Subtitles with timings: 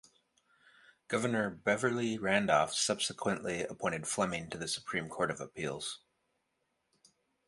[1.09, 5.99] Governor Beverley Randolph subsequently appointed Fleming to the Supreme Court of Appeals.